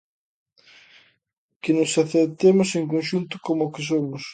Que 1.61 1.71
nos 1.77 1.91
aceptemos 2.03 2.69
en 2.79 2.83
conxunto, 2.93 3.33
como 3.45 3.61
o 3.65 3.71
que 3.73 3.81
somos. 3.89 4.23